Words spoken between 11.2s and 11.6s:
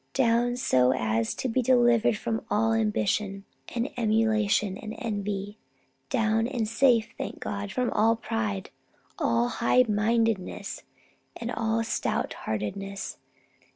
and